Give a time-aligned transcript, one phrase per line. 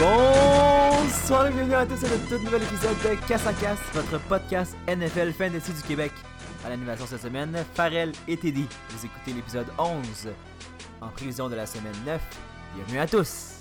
[0.00, 4.18] Bonsoir et bienvenue à tous à notre tout nouvel épisode de Casse à Casse, votre
[4.28, 6.10] podcast NFL Fantasy du Québec.
[6.64, 8.66] À l'animation cette semaine, Farrell et Teddy.
[8.88, 10.30] Vous écoutez l'épisode 11
[11.02, 12.18] en prévision de la semaine 9.
[12.76, 13.56] Bienvenue à tous.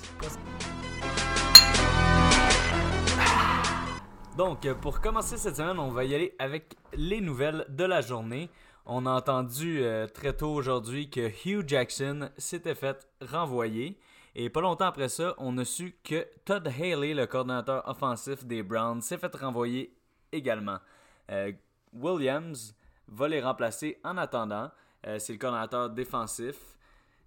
[4.38, 8.50] Donc, pour commencer cette semaine, on va y aller avec les nouvelles de la journée.
[8.86, 13.98] On a entendu euh, très tôt aujourd'hui que Hugh Jackson s'était fait renvoyer.
[14.36, 18.64] Et pas longtemps après ça, on a su que Todd Haley, le coordinateur offensif des
[18.64, 19.96] Browns, s'est fait renvoyer
[20.32, 20.78] également.
[21.32, 21.52] Euh,
[21.94, 22.76] Williams
[23.08, 24.70] va les remplacer en attendant.
[25.08, 26.56] Euh, c'est le coordinateur défensif.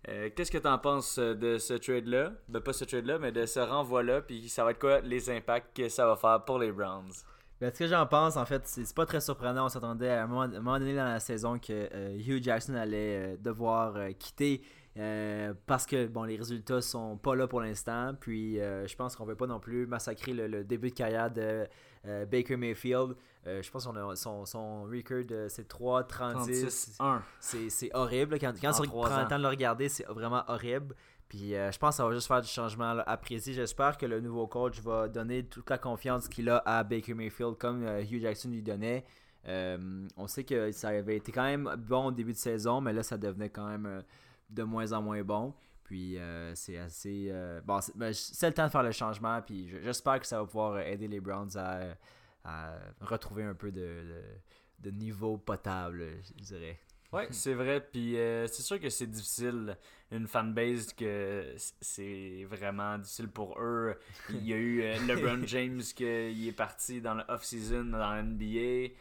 [0.09, 2.33] Euh, Qu'est-ce que tu en penses de ce trade-là?
[2.48, 4.20] Ben, Pas ce trade-là, mais de ce renvoi-là.
[4.20, 7.12] Puis ça va être quoi les impacts que ça va faire pour les Browns?
[7.61, 9.66] Ben, ce que j'en pense, en fait, c'est pas très surprenant.
[9.66, 14.62] On s'attendait à un moment, donné dans la saison que Hugh Jackson allait devoir quitter
[14.98, 18.14] euh, parce que bon, les résultats sont pas là pour l'instant.
[18.19, 21.30] Puis euh, je pense qu'on veut pas non plus massacrer le, le début de carrière
[21.30, 21.66] de
[22.06, 23.14] euh, Baker Mayfield.
[23.44, 27.20] Je pense qu'on a son, son record, c'est 3 36 36-1.
[27.41, 28.39] c'est horrible.
[28.39, 30.94] Quand, quand on prend le temps de le regarder, c'est vraiment horrible.
[31.28, 33.53] Puis je pense que ça va juste faire du changement là, apprécié.
[33.55, 37.56] J'espère que le nouveau coach va donner toute la confiance qu'il a à Baker Mayfield
[37.56, 39.05] comme Hugh Jackson lui donnait.
[39.48, 43.03] On sait que ça avait été quand même bon au début de saison, mais là
[43.03, 44.05] ça devenait quand même
[44.53, 45.55] de moins en moins bon.
[45.84, 47.27] Puis euh, c'est assez.
[47.31, 49.42] euh, bon, c'est ben, c'est le temps de faire le changement.
[49.42, 51.94] Puis je- j'espère que ça va pouvoir aider les Browns à,
[52.44, 56.05] à retrouver un peu de, de- de niveau potable,
[56.39, 56.78] je dirais.
[57.12, 57.81] Ouais, c'est vrai.
[57.92, 59.77] Puis euh, c'est sûr que c'est difficile.
[60.11, 63.94] Une fanbase que c'est vraiment difficile pour eux.
[64.31, 68.92] Il y a eu LeBron James qui est parti dans le off-season dans la NBA.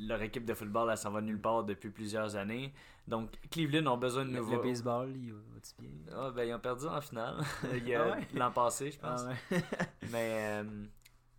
[0.00, 2.72] Leur équipe de football, elle s'en va nulle part depuis plusieurs années.
[3.10, 4.56] Donc, Cleveland ont besoin de nouveaux.
[4.56, 5.90] le baseball, il va-tu bien?
[6.16, 7.36] Ah, ben, ils ont perdu en finale.
[7.64, 8.28] Ah ouais?
[8.34, 9.22] l'an passé, je pense.
[9.26, 9.60] Ah ouais.
[10.12, 10.64] Mais, euh,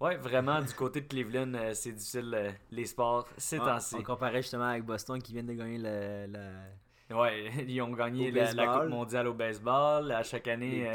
[0.02, 3.96] ouais, vraiment, du côté de Cleveland, euh, c'est difficile, euh, les sports, ces temps-ci.
[3.98, 8.32] on comparait justement avec Boston qui vient de gagner le, le- Ouais, ils ont gagné
[8.32, 8.68] la.
[8.80, 10.12] Coupe mondiale au baseball.
[10.12, 10.90] À chaque année,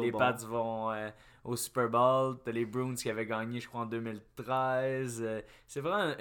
[0.00, 0.88] Les Pats, bon.
[0.88, 1.12] Vont
[1.44, 2.38] au Super Bowl.
[2.44, 5.22] T'as les Bruins qui avaient gagné, je crois, en 2013.
[5.24, 6.12] Euh, c'est vraiment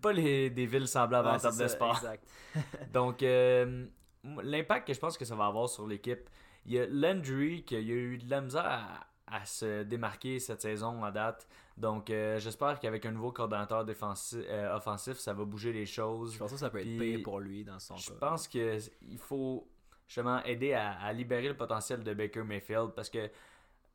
[0.00, 1.96] pas les, des villes semblables en termes de sport.
[1.96, 2.24] Exact.
[2.92, 3.86] Donc, euh,
[4.42, 6.28] l'impact que je pense que ça va avoir sur l'équipe,
[6.64, 9.06] il y a Landry qui a eu de la misère à,
[9.38, 11.46] à se démarquer cette saison en date.
[11.76, 16.32] Donc, euh, j'espère qu'avec un nouveau coordonnateur défensif, euh, offensif, ça va bouger les choses.
[16.34, 18.16] Je pense que ça peut être payé pour lui dans son Je cas.
[18.18, 18.80] pense qu'il
[19.18, 19.68] faut
[20.08, 23.28] justement aider à, à libérer le potentiel de Baker Mayfield parce que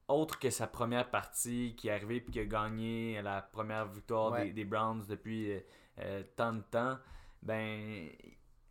[0.08, 4.34] autre que sa première partie qui est arrivée puis qui a gagné la première victoire
[4.34, 4.46] Ouais.
[4.48, 5.54] des, des Browns depuis
[6.02, 6.98] euh, tant de temps,
[7.42, 8.10] ben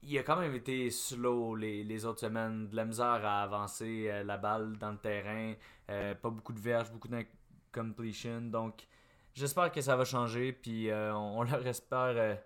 [0.03, 4.07] il a quand même été slow les, les autres semaines, de la misère à avancer
[4.09, 5.55] euh, la balle dans le terrain,
[5.91, 8.87] euh, pas beaucoup de verges, beaucoup d'incompletion, donc
[9.35, 12.39] j'espère que ça va changer puis on, on leur espère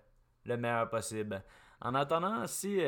[0.45, 1.41] le meilleur possible.
[1.81, 2.79] En attendant, si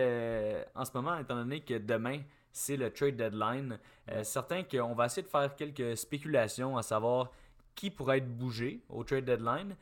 [0.76, 2.22] en ce moment, étant donné que demain
[2.52, 3.80] c'est le trade deadline,
[4.24, 7.32] certain qu'on va essayer de faire quelques spéculations à savoir
[7.78, 9.76] qui pourrait être bougé au trade deadline.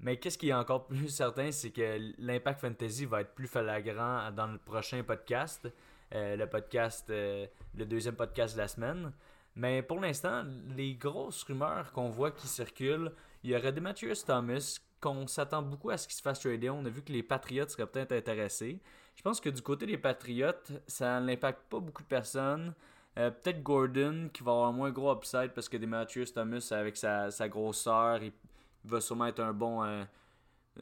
[0.00, 4.30] Mais qu'est-ce qui est encore plus certain, c'est que l'impact fantasy va être plus flagrant
[4.30, 5.68] dans le prochain podcast,
[6.14, 9.12] euh, le podcast, euh, le deuxième podcast de la semaine.
[9.56, 10.44] Mais pour l'instant,
[10.76, 13.12] les grosses rumeurs qu'on voit qui circulent,
[13.42, 16.70] il y aurait Demetrius Thomas, qu'on s'attend beaucoup à ce qu'il se fasse trader.
[16.70, 18.80] On a vu que les Patriots seraient peut-être intéressés.
[19.14, 20.52] Je pense que du côté des Patriots,
[20.86, 22.74] ça n'impacte pas beaucoup de personnes.
[23.18, 27.30] Euh, peut-être Gordon qui va avoir moins gros upside parce que Demetrius Thomas, avec sa,
[27.30, 28.20] sa grosseur,
[28.86, 30.04] va sûrement être un bon euh,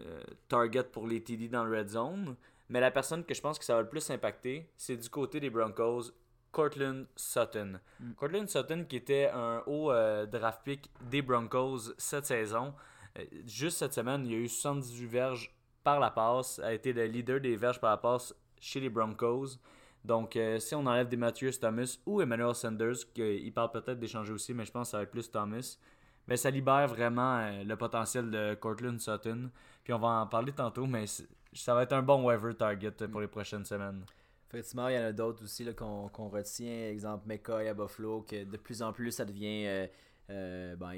[0.00, 2.36] euh, target pour les TD dans le red zone.
[2.68, 5.38] Mais la personne que je pense que ça va le plus impacter, c'est du côté
[5.40, 6.12] des Broncos,
[6.50, 7.80] Cortland Sutton.
[8.00, 8.12] Mm.
[8.14, 12.74] Cortland Sutton qui était un haut euh, draft pick des Broncos cette saison.
[13.18, 16.92] Euh, juste cette semaine, il y a eu 78 verges par la passe, a été
[16.92, 19.58] le leader des verges par la passe chez les Broncos.
[20.04, 24.32] Donc, euh, si on enlève des Matthews Thomas ou Emmanuel Sanders, qu'il parle peut-être d'échanger
[24.32, 25.78] aussi, mais je pense que ça va être plus Thomas,
[26.26, 29.50] ben, ça libère vraiment euh, le potentiel de Cortland Sutton.
[29.82, 31.04] Puis on va en parler tantôt, mais
[31.52, 34.04] ça va être un bon waiver target pour les prochaines semaines.
[34.48, 36.88] Effectivement, il y en a d'autres aussi qu'on qu'on retient.
[36.88, 39.86] Exemple, McCoy à Buffalo, que de plus en plus ça devient euh,
[40.30, 40.94] euh, ben,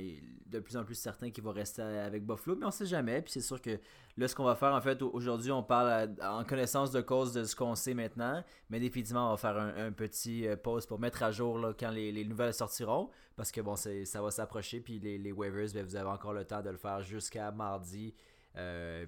[0.47, 3.23] de plus en plus certain qu'il va rester avec Buffalo, mais on sait jamais.
[3.23, 3.79] Puis c'est sûr que
[4.17, 7.33] là, ce qu'on va faire, en fait, au- aujourd'hui, on parle en connaissance de cause
[7.33, 11.01] de ce qu'on sait maintenant, mais définitivement, on va faire un, petit euh, pause pour
[11.01, 14.81] mettre à jour là, quand les, les nouvelles sortiront, parce que bon, ça va s'approcher,
[14.81, 18.15] puis les, les waivers, ben, vous avez encore le temps de le faire jusqu'à mardi.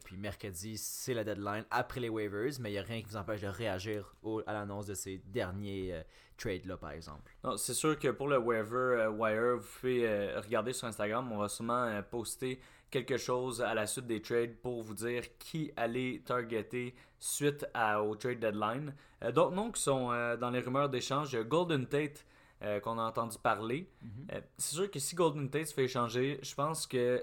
[0.04, 3.16] Puis mercredi, c'est la deadline après les waivers, mais il n'y a rien qui vous
[3.16, 4.14] empêche de réagir
[4.46, 6.02] à l'annonce de ces derniers
[6.36, 7.32] trades-là, par exemple.
[7.56, 12.02] C'est sûr que pour le waiver wire, vous pouvez regarder sur Instagram, on va sûrement
[12.10, 12.60] poster
[12.90, 18.02] quelque chose à la suite des trades pour vous dire qui allait targeter suite à,
[18.02, 18.94] au trade deadline.
[19.22, 22.24] Euh, d'autres noms qui sont euh, dans les rumeurs d'échange, Golden Tate
[22.62, 23.88] euh, qu'on a entendu parler.
[24.02, 24.42] Mhm.
[24.56, 27.22] c'est sûr que si Golden Tate se fait échanger, je pense que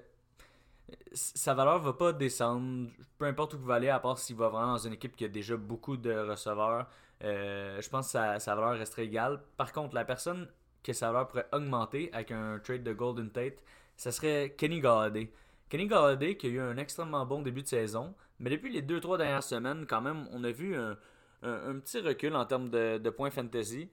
[1.13, 4.73] sa valeur va pas descendre, peu importe où va aller, à part s'il va vraiment
[4.73, 6.87] dans une équipe qui a déjà beaucoup de receveurs.
[7.21, 9.41] je pense que sa, valeur resterait égale.
[9.57, 10.47] Par contre, la personne
[10.83, 13.63] que sa valeur pourrait augmenter avec un trade de Golden Tate,
[13.97, 15.31] ça serait Kenny Galladay.
[15.69, 19.17] Kenny Galladay qui a eu un extrêmement bon début de saison, mais depuis les 2-3
[19.17, 20.97] dernières semaines, quand même, on a vu un,
[21.79, 23.89] petit recul en termes de, points fantasy.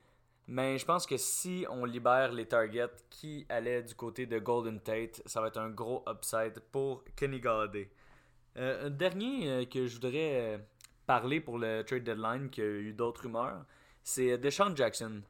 [0.49, 4.81] Mais je pense que si on libère les targets qui allaient du côté de Golden
[4.81, 7.91] Tate, ça va être un gros upside pour Kenny Galladay.
[8.57, 10.59] Euh, un dernier euh, que je voudrais euh,
[11.07, 13.65] parler pour le trade deadline, qui a eu d'autres rumeurs,
[14.03, 15.23] c'est Deshaun Jackson.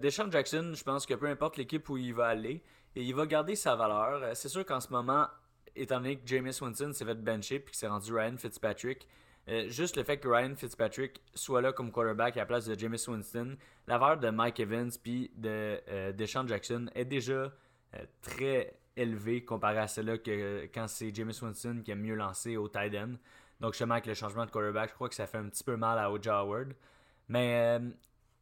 [0.00, 2.62] Deshaun Jackson, je pense que peu importe l'équipe où il va aller,
[2.94, 4.36] il va garder sa valeur.
[4.36, 5.26] C'est sûr qu'en ce moment,
[5.74, 9.08] étant donné que Jameis Winston s'est fait bencher puis qu'il s'est rendu Ryan Fitzpatrick,
[9.48, 12.78] euh, juste le fait que Ryan Fitzpatrick soit là comme quarterback à la place de
[12.78, 13.56] Jameis Winston,
[13.88, 17.32] la valeur de Mike Evans puis de euh, Deshaun Jackson est déjà
[17.94, 22.56] euh, très élevée comparée à celle-là que quand c'est Jameis Winston qui a mieux lancé
[22.56, 23.14] au tight end.
[23.60, 25.76] Donc justement avec le changement de quarterback, je crois que ça fait un petit peu
[25.76, 26.74] mal à Oja Howard.
[27.28, 27.80] Mais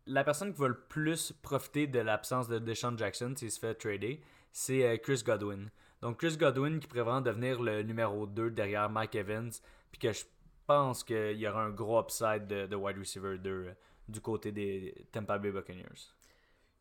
[0.06, 3.74] la personne qui va le plus profiter de l'absence de Deshaun Jackson s'il se fait
[3.74, 4.20] trader,
[4.50, 5.70] c'est Chris Godwin.
[6.00, 9.52] Donc Chris Godwin qui vraiment devenir le numéro 2 derrière Mike Evans.
[9.92, 10.24] Puis que je
[10.70, 13.72] pense qu'il y aura un gros upside de, wide receiver 2 euh,
[14.08, 16.12] du côté des Tampa Bay Buccaneers.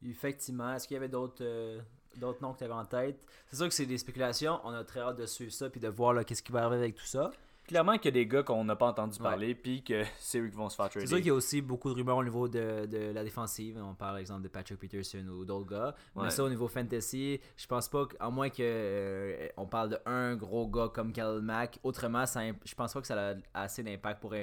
[0.06, 0.76] Effectivement.
[0.76, 1.82] Est-ce qu'il y avait d'autres euh,
[2.22, 3.20] noms que tu avais en tête?
[3.48, 4.60] C'est sûr que c'est des spéculations.
[4.64, 6.96] On a très hâte de suivre ça puis de voir qu'est-ce qui va arriver avec
[6.96, 7.32] tout ça
[7.70, 10.50] clairement qu'il y a des gars qu'on n'a pas entendu parler, puis que c'est eux
[10.50, 11.06] qui vont se faire trader.
[11.06, 13.78] C'est sûr qu'il y a aussi beaucoup de rumeurs au niveau de, de, la défensive.
[13.78, 15.96] On parle, par exemple, de Patrick Peterson ou d'autres gars.
[16.16, 20.36] Mais ça, au niveau fantasy, je pense pas qu'à moins qu'on euh, on parle d'un
[20.36, 24.20] gros gars comme Khalil Mack, autrement, ça, je pense pas que ça a assez d'impact
[24.20, 24.34] pour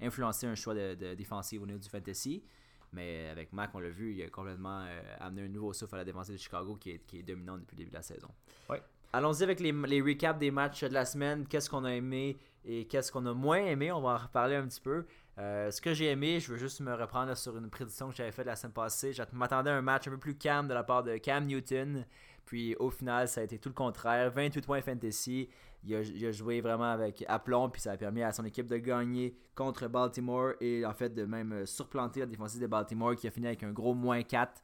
[0.00, 2.44] influencer un choix de, défensive au niveau du fantasy.
[2.92, 5.98] Mais avec Mac, on l'a vu, il a complètement euh, amené un nouveau souffle à
[5.98, 8.28] la défensive de Chicago qui est, qui est dominant depuis le début de la saison.
[8.68, 8.82] Ouais.
[9.12, 11.44] Allons-y avec les, recaps des matchs de la semaine.
[11.48, 13.90] Qu'est-ce qu'on a aimé et qu'est-ce qu'on a moins aimé?
[13.90, 15.04] On va en reparler un petit peu.
[15.38, 18.30] Euh, ce que j'ai aimé, je veux juste me reprendre sur une prédiction que j'avais
[18.30, 19.12] faite la semaine passée.
[19.12, 22.06] Je m'attendais à un match un peu plus calme de la part de Cam Newton.
[22.46, 24.30] Puis au final, ça a été tout le contraire.
[24.30, 25.48] 28 points fantasy.
[25.82, 27.68] Il a, joué vraiment avec aplomb.
[27.68, 30.52] Puis ça a permis à son équipe de gagner contre Baltimore.
[30.60, 33.72] Et en fait, de même surplanter la défensive de Baltimore qui a fini avec un
[33.72, 34.62] gros moins 4.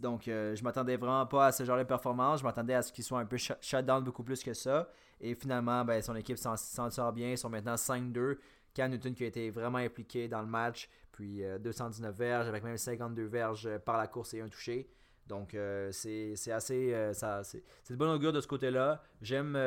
[0.00, 2.40] Donc, euh, je m'attendais vraiment pas à ce genre de performance.
[2.40, 4.88] Je m'attendais à ce qu'il soit un peu shutdown beaucoup plus que ça.
[5.20, 7.30] Et finalement, ben, son équipe s'en sort bien.
[7.30, 8.38] Ils sont maintenant 5-2.
[8.74, 10.88] Cam Newton qui a été vraiment impliqué dans le match.
[11.12, 14.90] Puis 219 euh, verges avec même 52 verges euh, par la course et un touché.
[15.28, 15.56] Donc,
[15.90, 16.94] c'est assez.
[17.12, 19.02] c'est de bon augure de ce côté-là.
[19.20, 19.58] J'aime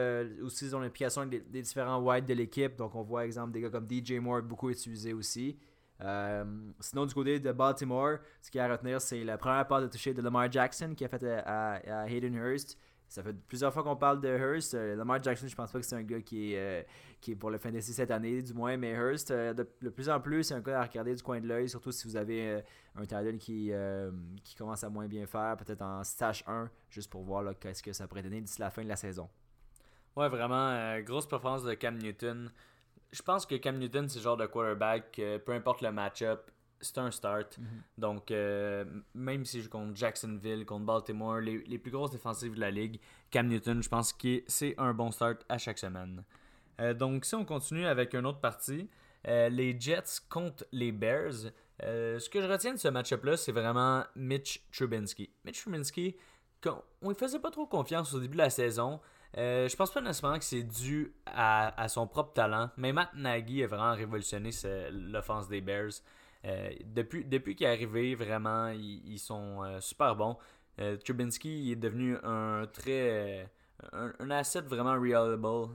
[0.41, 2.77] aussi son implication des, des différents whites de l'équipe.
[2.77, 5.57] Donc, on voit, exemple, des gars comme DJ Moore beaucoup utilisés aussi.
[6.01, 6.45] Euh,
[6.79, 9.81] sinon, du côté de Baltimore, ce qu'il y a à retenir, c'est la première part
[9.81, 12.77] de toucher de Lamar Jackson qui a fait à, Hayden Hurst.
[13.07, 14.75] Ça fait plusieurs fois qu'on parle de Hurst.
[14.75, 16.83] Euh, Lamar Jackson, je pense pas que c'est un gars qui est, euh,
[17.19, 18.77] qui est pour le fantasy cette année, du moins.
[18.77, 21.67] Mais Hurst, de, plus en plus, c'est un gars à regarder du coin de l'œil,
[21.67, 22.61] surtout si vous avez
[22.95, 23.71] un talent qui,
[24.43, 27.93] qui commence à moins bien faire, peut-être en stage 1, juste pour voir qu'est-ce que
[27.93, 29.27] ça pourrait donner d'ici la fin de la saison.
[30.15, 32.51] Ouais, vraiment, grosse performance de Cam Newton
[33.11, 36.51] je pense que Cam Newton, c'est le genre de quarterback, peu importe le match-up,
[36.81, 37.57] c'est un start.
[37.57, 37.65] Mhm.
[37.97, 42.71] Donc, euh, même si je compte Jacksonville, contre Baltimore, les, plus grosses défensives de la
[42.71, 42.99] ligue,
[43.31, 46.23] Cam Newton, je pense que c'est un bon start à chaque semaine.
[46.79, 48.89] Euh, donc, si on continue avec une autre partie,
[49.27, 51.51] euh, les Jets contre les Bears.
[51.81, 55.29] ce que je retiens de ce match-up-là, c'est vraiment Mitch Trubinsky.
[55.43, 56.15] Mitch Trubinsky,
[57.01, 58.99] on ne faisait pas trop confiance au début de la saison.
[59.37, 63.63] Euh, je pense pas nécessairement que c'est dû à, son propre talent, mais Matt Nagy
[63.63, 64.49] a vraiment révolutionné
[64.91, 65.91] l'offense des Bears.
[66.45, 70.37] Euh, depuis depuis qu'il est arrivé, vraiment, ils, sont euh, super bons.
[71.03, 73.49] Trubinsky est devenu un très.
[73.91, 75.73] un, asset vraiment reliable.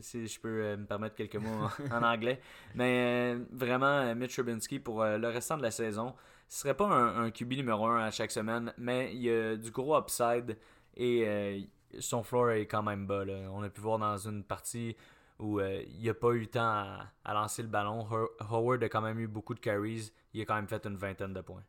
[0.00, 2.40] Si, je peux me permettre quelques mots en, anglais.
[2.74, 6.14] Mais vraiment, Mitch Trubinsky pour le restant de la saison,
[6.48, 9.56] ce serait pas un, un QB numéro 1 à chaque semaine, mais il y a
[9.56, 10.56] du gros upside
[10.96, 11.68] et
[12.00, 13.24] son floor est quand même bas.
[13.50, 14.96] On a pu voir dans une partie
[15.38, 18.06] où euh, il n'a pas eu le temps à, lancer le ballon.
[18.40, 20.12] Howard a quand même eu beaucoup de carries.
[20.32, 21.64] Il a quand même fait une vingtaine de points.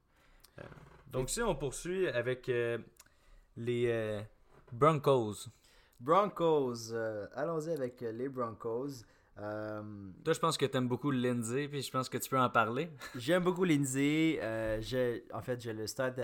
[0.59, 0.63] Euh,
[1.07, 2.77] donc si on poursuit avec euh,
[3.57, 4.21] les
[4.71, 5.49] Broncos.
[5.99, 6.93] Broncos.
[7.33, 9.03] Allons-y avec les Broncos.
[9.41, 9.81] Euh,
[10.23, 12.49] Toi, je pense que tu aimes beaucoup Lindsay, puis je pense que tu peux en
[12.49, 12.89] parler.
[13.15, 14.39] J'aime beaucoup Lindsay.
[14.41, 14.81] Euh,
[15.33, 16.19] en fait, je le stade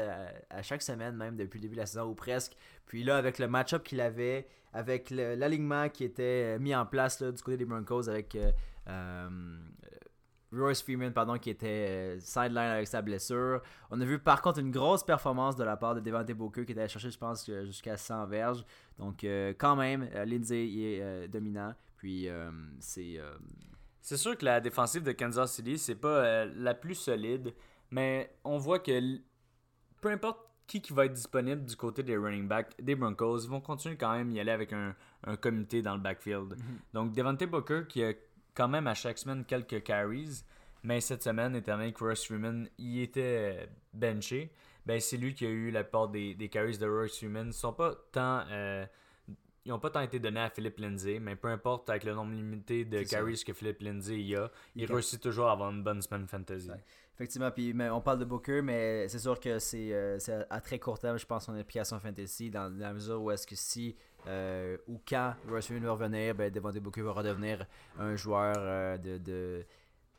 [0.49, 2.53] à, chaque semaine, même depuis le début de la saison, ou presque.
[2.85, 7.41] Puis là, avec le match-up qu'il avait, avec l'alignement qui était mis en place du
[7.41, 8.37] côté des Broncos, avec
[8.89, 9.29] euh,
[10.51, 13.61] Royce Freeman, pardon, qui était sideline avec sa blessure.
[13.89, 16.73] On a vu par contre une grosse performance de la part de Devante Booker qui
[16.73, 18.65] était allé chercher, je pense, jusqu'à 100 verges.
[18.99, 19.25] Donc,
[19.57, 21.73] quand même, Lindsay est dominant.
[22.05, 23.17] Puis euh, c'est.
[23.17, 23.33] Euh,
[23.99, 27.51] c'est sûr que la défensive de Kansas City, c'est pas euh, la plus solide,
[27.89, 29.17] mais on voit que
[30.01, 33.49] peu importe qui, qui va être disponible du côté des running backs des Broncos, ils
[33.49, 36.49] vont continuer quand même y aller avec un, un comité dans le backfield.
[36.55, 36.79] Mhm.
[36.93, 38.13] Donc Devante Booker qui a
[38.53, 40.43] quand même à chaque semaine quelques carries,
[40.83, 44.51] mais cette semaine, étant donné que Royce Freeman y était benché,
[44.85, 47.47] ben c'est lui qui a eu la part des, des carries de Royce Freeman.
[47.47, 48.43] Ils sont pas tant
[49.65, 52.33] ils n'ont pas tant été donnés à Philippe Lindsay, mais peu importe avec le nombre
[52.33, 56.01] limité de carries que Philippe Lindsay y a, il, réussit toujours à avoir une bonne
[56.03, 56.69] semaine fantasy.
[57.15, 60.19] Effectivement, puis on parle de Booker, mais c'est sûr que c'est euh,
[60.49, 63.55] à très court terme, je pense, son application fantasy, dans, la mesure où est-ce que
[63.55, 63.95] si
[64.27, 67.65] euh, ou quand Russ va revenir, ben, Devante Booker va redevenir
[67.97, 69.65] un joueur euh, de, de,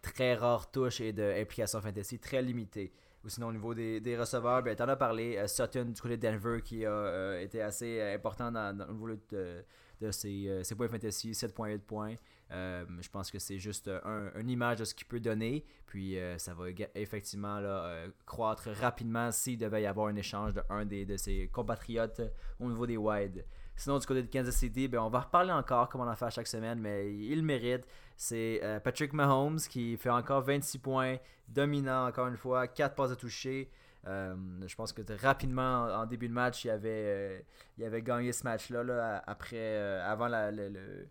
[0.01, 2.93] très rare touche et d'implication fantasy très limité.
[3.27, 5.37] Ou sinon, au niveau des, des receveurs, ben, tu en as parlé.
[5.37, 8.93] Euh, Sutton du côté de Denver qui a euh, été assez euh, important dans, au
[8.93, 9.65] niveau de,
[10.01, 12.15] de ses, ses, points fantasy, 7.8 points.
[12.51, 15.65] je pense que c'est juste un, une image de ce qu'il peut donner.
[15.87, 20.85] Puis ça va effectivement là, croître rapidement s'il devait y avoir un échange de un
[20.85, 22.21] des, de ses compatriotes
[22.61, 23.45] au niveau des wide.
[23.77, 26.31] Sinon, du côté de Kansas City, ben, on va reparler encore comme on en fait
[26.31, 27.87] chaque semaine, mais il mérite.
[28.17, 31.17] C'est euh, Patrick Mahomes qui fait encore 26 points,
[31.49, 33.71] dominant encore une fois, 4 passes à toucher.
[34.07, 34.35] Euh,
[34.67, 37.43] je pense que rapidement, en, début de match, il avait,
[37.79, 38.83] euh, avait gagné ce match-là.
[38.83, 41.09] Là, après, avant la, le,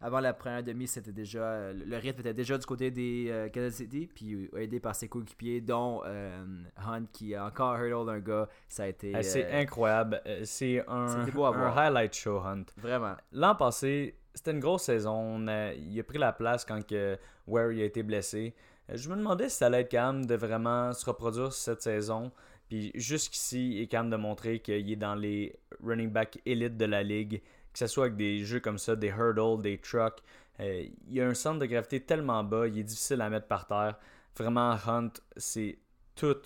[0.00, 4.08] avant la première demi, c'était déjà le rythme était déjà du côté des Kansas City,
[4.12, 8.48] puis aidé par ses coéquipiers, dont Hunt qui a encore hurdle d'un gars.
[8.68, 9.20] Ça a été.
[9.22, 10.22] c'est incroyable.
[10.44, 12.66] C'est un, un highlight show, Hunt.
[12.76, 13.14] Vraiment.
[13.32, 15.44] L'an passé, c'était une grosse saison.
[15.76, 18.54] il a pris la place quand que Ware a été blessé.
[18.90, 22.30] Euh, je me demandais si ça allait être calme de vraiment se reproduire cette saison.
[22.68, 26.84] Puis jusqu'ici, il est calme de montrer qu'il est dans les running back élites de
[26.84, 27.42] la ligue.
[27.78, 30.18] Que ce soit avec des jeux comme ça, des hurdles, des trucks.
[30.58, 33.68] Euh, il a un centre de gravité tellement bas, il est difficile à mettre par
[33.68, 33.96] terre.
[34.36, 35.78] Vraiment, Hunt, c'est
[36.16, 36.40] tout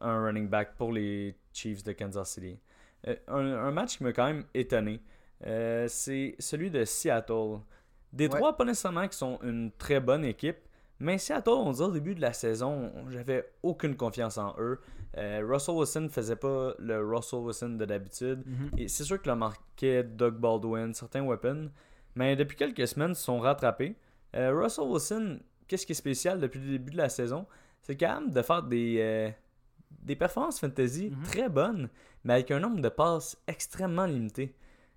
[0.00, 2.58] un running back pour les Chiefs de Kansas City.
[3.06, 5.00] Euh, un, match qui m'a quand même étonné.
[5.46, 7.60] Euh, c'est celui de Seattle.
[8.12, 10.58] Des trois, pas nécessairement qui sont une très bonne équipe,
[10.98, 14.80] mais Seattle, on dirait au début de la saison, j'avais aucune confiance en eux.
[15.16, 18.42] Euh, Russell Wilson ne faisait pas le Russell Wilson de d'habitude.
[18.46, 18.70] Mhm.
[18.78, 21.70] Et c'est sûr que le marquait Doug Baldwin, certains weapons.
[22.16, 23.96] Mais depuis quelques semaines, ils sont rattrapés.
[24.34, 27.46] Euh, Russell Wilson, qu'est-ce qui est spécial depuis le début de la saison?
[27.82, 29.32] C'est quand même de faire des,
[30.02, 31.22] des performances fantasy mhm.
[31.22, 31.88] très bonnes,
[32.24, 34.54] mais avec un nombre de passes extrêmement limité.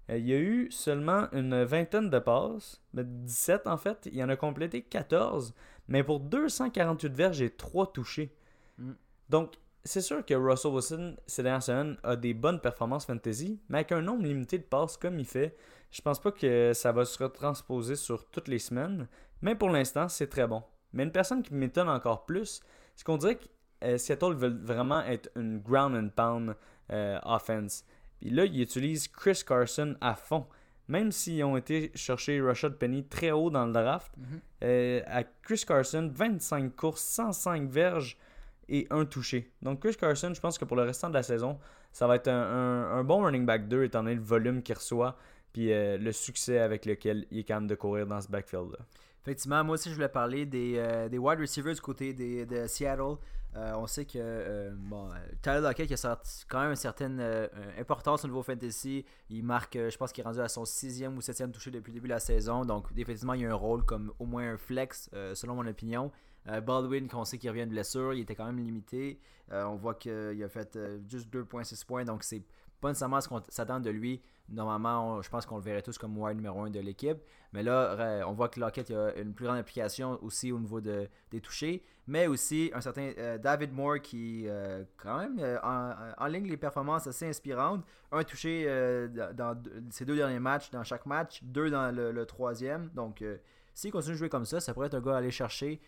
[0.10, 4.10] Euh, il y a eu seulement une vingtaine de passes, 17 en fait.
[4.12, 5.54] Il en a complété 14,
[5.88, 8.34] mais pour 248 verges et 3 touchés.
[8.78, 8.92] Mm.
[9.30, 9.54] Donc,
[9.88, 13.92] c'est sûr que Russell Wilson, ces dernières semaines, a des bonnes performances fantasy, mais avec
[13.94, 15.56] un nombre limité de passes comme il fait,
[15.92, 19.08] je pense pas que ça va se retransposer sur toutes les semaines.
[19.42, 20.62] Mais pour l'instant, c'est très bon.
[20.94, 22.62] Mais une personne qui m'étonne encore plus,
[22.96, 23.46] c'est qu'on dirait que
[23.84, 26.56] euh, Seattle veut vraiment être une ground and pound
[26.92, 27.86] euh, offense.
[28.20, 30.48] Puis là, ils utilisent Chris Carson à fond.
[30.90, 34.42] Même s'ils ont été chercher Rashad Penny très haut dans le draft, mhm.
[34.64, 38.18] euh, à Chris Carson, 25 courses, 105 verges
[38.70, 39.52] et un touché.
[39.62, 41.60] Donc Chris Carson, je pense que pour le restant de la saison,
[41.92, 45.18] ça va être un, bon running back 2 étant donné le volume qu'il reçoit
[45.54, 48.80] puis euh, le succès avec lequel il est capable de courir dans ce backfield-là.
[49.24, 52.68] Effectivement, moi aussi je voulais parler des, euh, des wide receivers du côté des, de
[52.68, 53.16] Seattle.
[53.56, 55.10] Euh, on sait que bon,
[55.42, 57.20] Tyler Lockett a sorti quand même une certaine
[57.80, 59.04] importance au niveau fantasy.
[59.30, 61.96] Il marque, je pense qu'il est rendu à son sixième ou septième touché depuis le
[61.96, 62.66] début de la saison.
[62.66, 66.12] Donc, effectivement, il y a un rôle comme au moins un flex, selon mon opinion.
[66.48, 69.20] Baldwin, qu'on sait qu'il revient de blessure, il était quand même limité.
[69.52, 70.78] on voit qu'il a fait
[71.10, 72.06] juste 2.6 points.
[72.06, 72.44] Donc, c'est
[72.80, 74.22] pas nécessairement ce qu'on s'attend de lui.
[74.50, 77.18] Normalement, je pense qu'on le verrait tous comme wide numéro 1 de l'équipe.
[77.52, 81.10] Mais là, on voit que Lockett a une plus grande application aussi au niveau de,
[81.32, 81.84] des touchés.
[82.08, 86.56] Mais aussi un certain euh, David Moore qui, euh, quand même, euh, en, ligne les
[86.56, 87.84] performances assez inspirantes.
[88.14, 88.66] Un touché
[89.34, 92.90] dans ses deux derniers matchs, dans chaque match, deux dans le, troisième.
[92.96, 93.22] Donc,
[93.78, 95.80] s'il continue de jouer comme ça, ça pourrait être un gars à aller chercher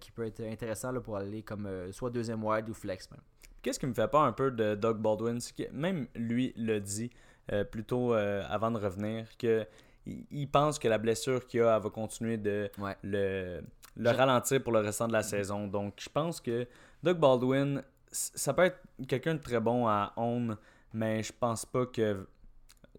[0.00, 3.20] qui peut être intéressant là, pour aller comme soit deuxième wide ou flex même.
[3.62, 6.80] Qu'est-ce qui me fait peur un peu de Doug Baldwin, c'est que même lui le
[6.80, 7.10] dit.
[7.52, 9.66] euh, plutôt avant de revenir que
[10.06, 12.70] il, pense que la blessure qu'il a va continuer de
[13.02, 13.62] le,
[13.96, 15.66] le ralentir pour le restant de la saison.
[15.66, 16.66] Donc, je pense que
[17.02, 18.78] Doug Baldwin, ça peut être
[19.08, 20.58] quelqu'un de très bon à own,
[20.92, 22.26] mais je pense pas que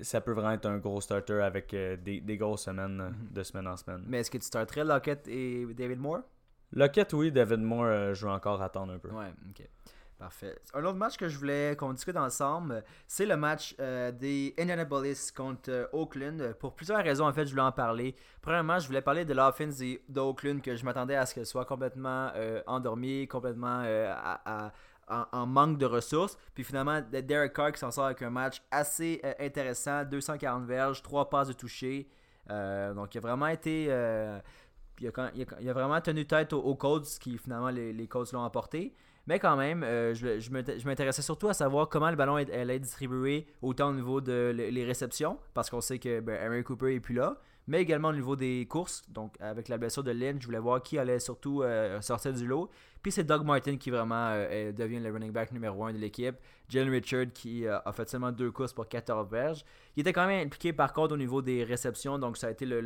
[0.01, 3.31] ça peut vraiment être un gros starter avec des, des, grosses semaines mhm.
[3.31, 4.03] de semaine en semaine.
[4.07, 6.21] Mais est-ce que tu starterais Lockett et David Moore?
[6.73, 7.31] Lockett, oui.
[7.31, 9.09] David Moore, je vais encore attendre un peu.
[9.09, 9.67] Ouais, ok.
[10.17, 10.57] Parfait.
[10.73, 15.31] Un autre match que je voulais qu'on discute ensemble, c'est le match euh, des Indianapolis
[15.35, 16.55] contre euh, Oakland.
[16.57, 18.15] Pour plusieurs raisons, en fait, je voulais en parler.
[18.41, 22.31] Premièrement, je voulais parler de l'offense d'Oakland, que je m'attendais à ce qu'elle soit complètement
[22.35, 23.83] euh, endormie, complètement
[25.07, 26.37] en, manque de ressources.
[26.53, 31.29] Puis finalement, Derek Carr qui s'en sort avec un match assez intéressant 240 verges, 3
[31.29, 32.07] passes de toucher.
[32.49, 33.85] donc, il a vraiment été.
[35.01, 38.93] Il a, vraiment tenu tête aux, aux qui finalement les, les l'ont emporté.
[39.27, 42.81] Mais quand même, euh, je, je m'intéressais surtout à savoir comment le ballon allait être
[42.81, 47.15] distribué, autant au niveau de les réceptions, parce qu'on sait que ben, Cooper est plus
[47.15, 49.03] là, mais également au niveau des courses.
[49.09, 52.45] Donc, avec la blessure de Lynn, je voulais voir qui allait surtout euh, sortir du
[52.45, 52.69] lot.
[53.01, 56.35] Puis c'est Doug Martin qui vraiment euh, devient le running back numéro 1 de l'équipe.
[56.67, 59.63] Jalen Richard qui a fait seulement deux courses pour 14 verges.
[59.95, 62.65] Il était quand même impliqué par contre au niveau des réceptions, donc ça a été
[62.65, 62.81] le,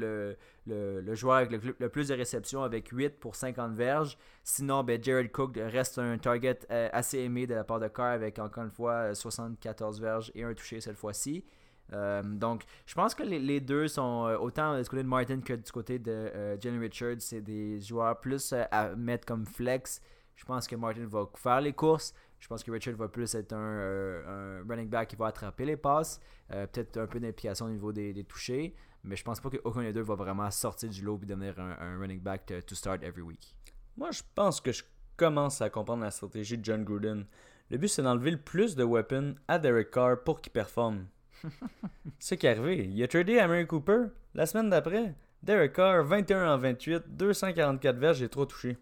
[0.67, 4.17] le, joueur avec le, plus de réceptions avec 8 pour 50 verges.
[4.43, 8.11] Sinon, ben, Jared Cook reste un target euh, assez aimé de la part de Carr
[8.11, 11.45] avec encore une fois 74 verges et un touché cette fois-ci.
[11.93, 15.53] Euh, donc, je pense que les, deux sont euh, autant du côté de Martin que
[15.53, 20.01] du côté de Jalen Richard, c'est des joueurs plus à mettre comme flex.
[20.35, 22.13] Je pense que Martin va faire les courses.
[22.39, 26.21] Je pense que Richard va plus être un, running back qui va attraper les passes.
[26.47, 28.73] Peut-être un peu d'implication au niveau des, des touchés.
[29.03, 31.97] Mais je pense pas qu'aucun des deux va vraiment sortir du lot et devenir un,
[31.99, 33.55] running back to, start every week.
[33.95, 34.83] Moi, je pense que je
[35.15, 37.25] commence à comprendre la stratégie de John Gruden.
[37.69, 41.05] Le but, c'est d'enlever le plus de weapons à Derek Carr pour qu'il performe.
[42.19, 42.89] c'est ce qui est arrivé.
[42.91, 44.05] Il a tradé à Mary Cooper
[44.35, 45.15] la semaine d'après.
[45.43, 48.77] Derek Carr, 21 en 28, 244 verges et 3 touchés.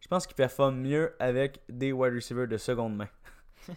[0.00, 3.08] Je pense qu'il performe mieux avec des wide receivers de seconde main.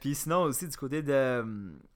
[0.00, 1.44] Puis sinon aussi du côté de...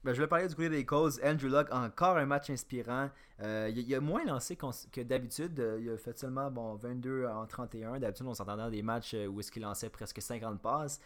[0.03, 1.19] Ben, je vais parler du côté des causes.
[1.23, 3.09] Andrew Luck, encore un match inspirant.
[3.41, 5.61] Euh, il, a moins lancé que d'habitude.
[5.81, 7.99] Il a fait seulement bon, 22 en 31.
[7.99, 11.01] D'habitude, on s'entendait dans des matchs euh, où est-ce qu'il lançait presque 50 passes.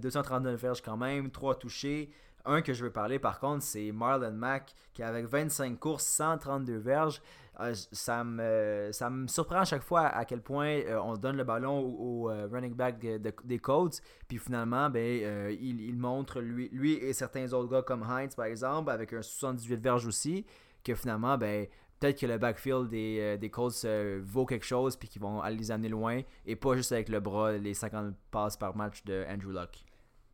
[0.00, 2.10] 239 euh, verges quand même, 3 touchés.
[2.44, 6.76] Un que je veux parler par contre, c'est Marlon Mack qui avec 25 courses, 132
[6.76, 7.20] verges.
[7.60, 11.80] Euh, ça, me, surprend à chaque fois à quel point euh, on donne le ballon
[11.80, 14.00] au, euh, running back des Colts.
[14.28, 18.90] Puis finalement, ben, il, montre lui, lui et certains autres gars comme Heinz par exemple,
[18.90, 20.46] avec un 78 verges aussi,
[20.84, 21.66] que finalement, ben,
[21.98, 23.84] peut-être que le backfield des, des Colts
[24.22, 27.52] vaut quelque chose puis qu'ils vont les amener loin et pas juste avec le bras,
[27.52, 29.84] les 50 passes par match de Andrew Luck.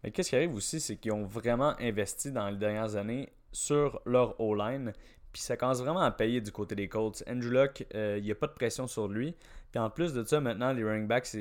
[0.04, 4.02] Mais qu'est-ce qui arrive aussi, c'est qu'ils ont vraiment investi dans les dernières années sur
[4.04, 4.92] leur O-line.
[5.32, 7.24] Puis ça commence vraiment à payer du côté des Colts.
[7.26, 9.34] Andrew Luck, euh, il n'y a pas de pression sur lui.
[9.72, 11.34] Puis en plus de ça, maintenant, les running backs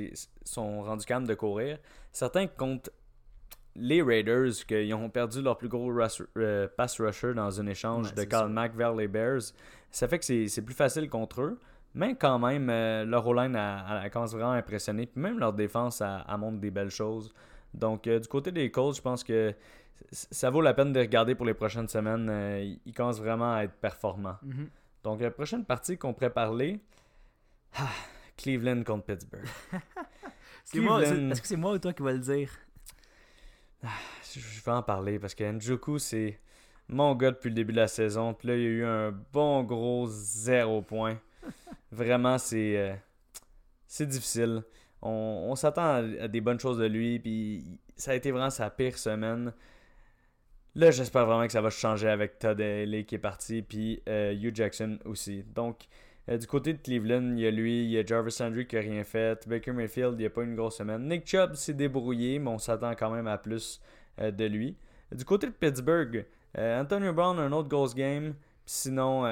[0.46, 1.78] sont rendus calmes de courir.
[2.14, 2.90] Certains comptent
[3.76, 5.92] les Raiders, qu'ils ont perdu leur plus gros
[6.38, 9.42] euh, pass rusher dans un échange de Carl Mack vers les Bears.
[9.92, 11.60] Ça fait que c'est plus facile contre eux.
[11.96, 13.60] Mais quand même, euh, leur O-line
[14.12, 15.06] commence vraiment à impressionner.
[15.06, 17.34] Puis même leur défense, a montre des belles choses.
[17.74, 19.54] Donc, euh, du côté des Colts, je pense que
[20.12, 22.28] ça vaut la peine de regarder pour les prochaines semaines.
[22.30, 24.38] Euh, ils commencent vraiment à être performants.
[24.42, 24.70] Mhm.
[25.04, 26.80] Donc, la prochaine partie qu'on pourrait parler,
[27.76, 27.90] ah,
[28.38, 29.46] Cleveland contre Pittsburgh.
[30.74, 32.50] Est-ce que c'est moi ou toi qui va le dire?
[33.84, 33.90] Ah,
[34.34, 36.40] je vais en parler parce que Njoku, c'est
[36.88, 38.34] mon gars depuis le début de la saison.
[38.34, 41.20] Puis là, il y a eu un bon gros zéro point.
[41.92, 42.96] Vraiment, c'est euh,
[43.88, 44.64] c'est difficile
[45.04, 47.20] on, s'attend à, des bonnes choses de lui.
[47.20, 49.54] Puis ça a été vraiment sa pire semaine.
[50.76, 54.34] Là, j'espère vraiment que ça va changer avec Todd Haley qui est parti, puis euh,
[54.34, 55.44] Hugh Jackson aussi.
[55.54, 55.86] Donc,
[56.30, 58.76] euh, du côté de Cleveland, il y a lui, il y a Jarvis Landry qui
[58.76, 59.48] n'a rien fait.
[59.48, 61.08] Baker Mayfield, il n'y a pas une grosse semaine.
[61.08, 63.82] Nick Chubb s'est débrouillé, mais on s'attend quand même à plus
[64.20, 64.76] euh, de lui.
[65.12, 66.26] Du côté de Pittsburgh,
[66.58, 68.34] Antonio Brown un autre grosse game.
[68.66, 69.28] Sinon,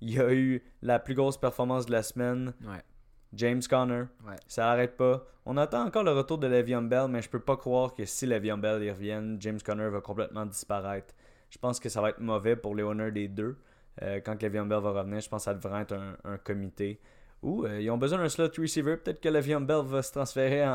[0.00, 2.52] il y a eu la plus grosse performance de la semaine.
[2.62, 2.82] Ouais.
[3.32, 4.04] James Conner.
[4.46, 5.26] Ça n'arrête pas.
[5.44, 8.26] On attend encore le retour de Le'Veon Bell, mais je peux pas croire que si
[8.26, 11.14] Le'Veon Bell y revienne, James Conner va complètement disparaître.
[11.50, 13.56] Je pense que ça va être mauvais pour les honneurs des deux.
[14.02, 17.00] Euh, quand Le'Veon Bell va revenir, je pense que ça devrait être un, comité.
[17.42, 18.96] Ou euh, ils ont besoin d'un slot receiver.
[18.96, 20.66] Peut-être que Le'Veon Bell va se transférer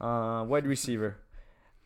[0.00, 1.10] en, wide receiver.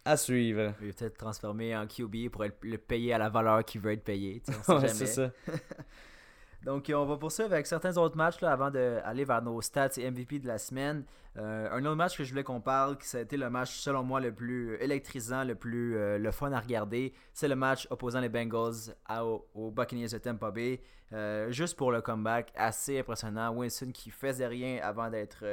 [0.04, 0.74] À suivre.
[0.80, 4.04] Il va peut-être transformer en QB pour le payer à la valeur qu'il veut être
[4.04, 4.42] payé.
[4.86, 5.30] c'est ça.
[6.64, 10.10] Donc, on va poursuivre avec certains autres matchs là, avant d'aller vers nos stats et
[10.10, 11.04] MVP de la semaine.
[11.36, 14.02] Euh, un autre match que je voulais qu'on parle, qui a été le match selon
[14.02, 18.20] moi le plus électrisant, le plus euh, le fun à regarder, c'est le match opposant
[18.20, 18.96] les Bengals
[19.54, 20.80] aux Buccaneers de Tampa Bay.
[21.12, 23.54] Euh, juste pour le comeback, assez impressionnant.
[23.54, 25.44] Winston qui faisait rien avant d'être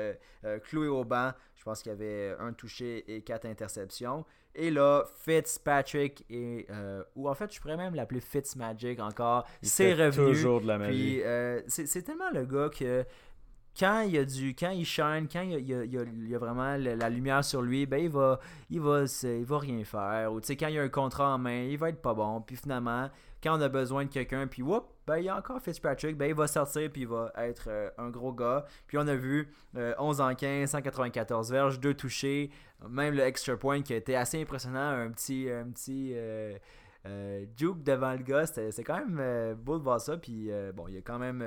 [0.64, 1.32] cloué au banc.
[1.56, 4.26] Je pense qu'il y avait un touché et quatre interceptions.
[4.56, 6.66] Et là, Fitzpatrick, et,
[7.16, 10.34] ou en fait, je pourrais même l'appeler Fitzmagic encore, c'est revenu.
[10.34, 11.22] toujours de la magie.
[11.68, 13.06] c'est tellement le gars que
[13.78, 16.78] quand il y a du quand il shine, quand il y a, il a, vraiment
[16.78, 18.40] la, lumière sur lui, ben il va
[18.70, 21.36] il va il va rien faire ou tu sais quand il y a un contrat
[21.36, 23.10] en main, il va être pas bon, puis finalement
[23.46, 26.26] quand on a besoin de quelqu'un puis whoop, ben il y a encore Fitzpatrick, ben
[26.26, 28.66] il va sortir puis il va être euh, un gros gars.
[28.88, 32.50] Puis on a vu 11 euh, en 15, 194 verges, 2 touchés,
[32.90, 36.58] même le extra point qui a été assez impressionnant, un petit un petit euh,
[37.06, 40.18] euh, Duke devant le gars, c'est quand même euh, beau de voir ça.
[40.18, 41.44] Puis euh, bon, il y a quand même.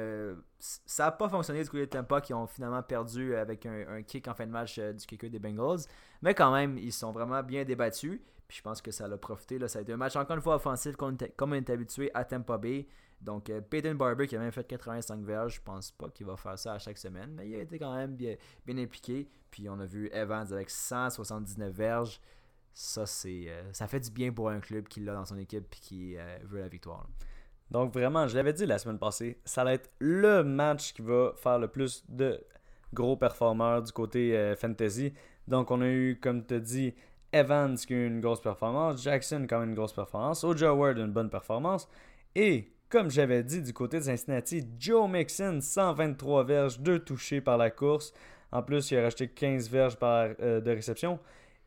[0.58, 4.28] ça n'a pas fonctionné du côté de Tampa qui ont finalement perdu avec un, kick
[4.28, 5.80] en fin de match du kicker des Bengals.
[6.22, 8.20] Mais quand même, ils sont vraiment bien débattus.
[8.46, 9.58] Puis je pense que ça l'a profité.
[9.58, 9.68] Là.
[9.68, 12.56] Ça a été un match encore une fois offensif comme on est habitué à Tampa
[12.56, 12.86] Bay.
[13.20, 16.56] Donc Peyton Barber qui a même fait 85 verges, je pense pas qu'il va faire
[16.56, 19.28] ça à chaque semaine, mais il a été quand même bien, bien impliqué.
[19.50, 22.20] Puis on a vu Evans avec 179 verges
[22.78, 25.66] ça, c'est, euh, ça fait du bien pour un club qui l'a dans son équipe
[25.74, 27.08] et qui euh, veut la victoire.
[27.72, 31.32] Donc vraiment, je l'avais dit la semaine passée, ça va être le match qui va
[31.34, 32.40] faire le plus de
[32.94, 35.12] gros performeurs du côté euh, fantasy.
[35.48, 36.94] Donc on a eu, comme tu dit,
[37.32, 40.98] Evans qui a eu une grosse performance, Jackson quand même une grosse performance, Ojo Ward
[40.98, 41.88] une bonne performance.
[42.36, 47.58] Et comme j'avais dit du côté de Cincinnati, Joe Mixon, 123 verges, 2 touchés par
[47.58, 48.12] la course.
[48.52, 51.18] En plus, il a racheté 15 verges par, de réception.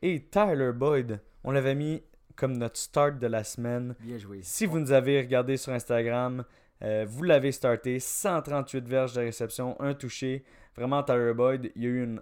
[0.02, 2.02] Et Tyler Boyd, on l'avait mis
[2.34, 3.94] comme notre start de la semaine.
[4.00, 4.40] Bien joué.
[4.42, 6.44] Si vous nous avez regardé sur Instagram,
[6.82, 8.00] euh, vous l'avez starté.
[8.00, 10.44] 138 verges de réception, un touché.
[10.76, 12.20] Vraiment, Tyler Boyd, il y a eu une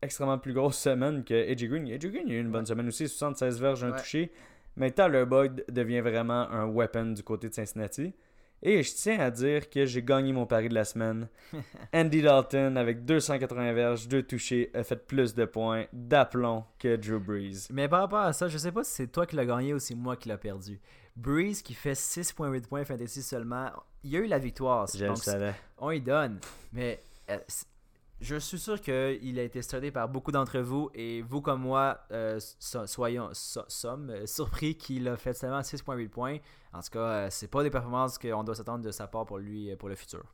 [0.00, 1.86] extrêmement plus grosse semaine que AJ Green.
[1.88, 4.32] AJ Green, il y a eu une bonne semaine aussi, 76 verges, un touché.
[4.76, 8.14] Mais Tyler Boyd devient vraiment un weapon du côté de Cincinnati.
[8.62, 11.28] Et je tiens à dire que j'ai gagné mon pari de la semaine.
[11.94, 17.20] Andy Dalton, avec 280 verges, 2 touchés, a fait plus de points d'aplomb que Drew
[17.20, 17.68] Brees.
[17.70, 19.78] Mais par rapport à ça, je sais pas si c'est toi qui l'as gagné ou
[19.78, 20.80] c'est moi qui l'ai perdu.
[21.14, 23.70] Breeze qui fait 6.8 points fantasy seulement,
[24.04, 24.86] il y a eu la victoire.
[24.92, 25.54] Je le savais.
[25.78, 26.38] On y donne.
[26.72, 27.38] Mais euh,
[28.20, 32.00] je suis sûr qu'il a été starté par beaucoup d'entre vous et vous comme moi,
[32.10, 32.40] euh,
[32.86, 36.38] soyons sommes euh, surpris qu'il a fait seulement 6.8 points.
[36.72, 39.38] En tout cas, euh, c'est pas des performances qu'on doit s'attendre de sa part pour
[39.38, 40.24] lui pour le futur.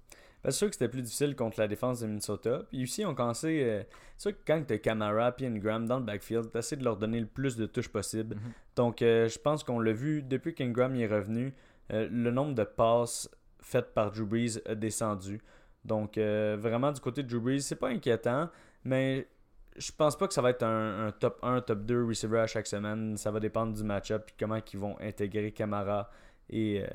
[0.43, 2.63] Ben, c'est sûr que c'était plus difficile contre la défense de Minnesota.
[2.71, 3.87] Puis aussi, on commençait.
[4.17, 6.85] c'est sûr que quand tu as Camara et Ingram dans le backfield, tu essaies de
[6.85, 8.37] leur donner le plus de touches possible.
[8.37, 8.53] Mhm.
[8.77, 11.55] Donc, je pense qu'on l'a vu depuis qu'Ingram est revenu,
[11.91, 13.29] le nombre de passes
[13.61, 15.41] faites par Drew Brees a descendu.
[15.85, 18.49] Donc, euh, vraiment, du côté de Drew Brees, c'est pas inquiétant,
[18.85, 19.29] mais
[19.77, 22.67] je pense pas que ça va être un, top 1, top 2 receiver à chaque
[22.67, 23.17] semaine.
[23.17, 26.11] Ça va dépendre du match-up et comment ils vont intégrer Camara
[26.49, 26.87] et euh,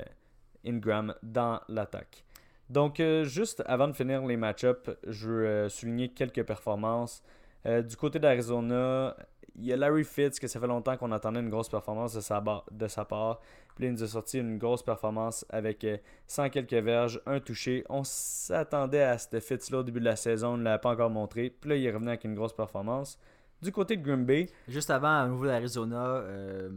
[0.66, 2.24] Ingram dans l'attaque.
[2.68, 7.22] Donc, euh, juste avant de finir les match-ups, je veux souligner quelques performances.
[7.64, 9.14] Du côté d'Arizona,
[9.60, 12.20] il y a Larry Fitz, que ça fait longtemps qu'on attendait une grosse performance de
[12.20, 13.40] sa, part.
[13.76, 15.86] Puis il nous a sorti une grosse performance avec
[16.26, 17.84] 100 euh, quelques verges, un touché.
[17.88, 21.10] On s'attendait à ce Fitz-là au début de la saison, on ne l'avait pas encore
[21.10, 21.50] montré.
[21.50, 23.18] Puis là, il est revenu avec une grosse performance.
[23.62, 24.46] Du côté de Green Bay.
[24.68, 26.70] Juste avant, à nouveau d'Arizona, euh,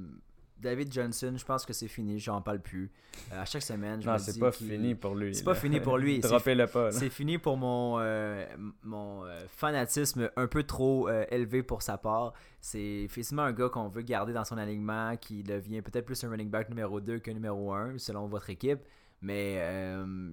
[0.63, 2.91] David Johnson, je pense que c'est fini, j'en parle plus.
[3.32, 5.36] Euh, à chaque semaine, je non, c'est pas fini pour lui.
[5.36, 6.19] C'est pas fini pour lui.
[6.21, 6.91] Droppez-le pas.
[6.91, 7.99] C'est fini pour mon,
[8.84, 12.34] mon fanatisme un peu trop élevé pour sa part.
[12.62, 16.30] C'est effectivement un gars qu'on veut garder dans son alignement, qui devient peut-être plus un
[16.30, 18.80] running back numéro 2 que numéro 1, selon votre équipe.
[19.23, 20.32] Mais euh,